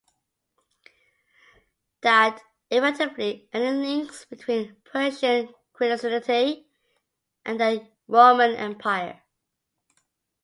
[2.01, 6.65] That effectively ended links between Persian Christianity
[7.45, 9.21] and the Roman Empire.